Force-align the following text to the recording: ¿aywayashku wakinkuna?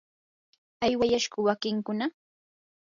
¿aywayashku 0.85 1.39
wakinkuna? 1.47 2.05